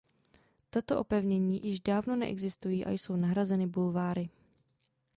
Tato 0.69 0.99
opevnění 0.99 1.61
již 1.67 1.79
dávno 1.79 2.15
neexistují 2.15 2.85
a 2.85 2.89
jsou 2.91 3.15
nahrazeny 3.15 3.67
bulváry. 3.67 4.29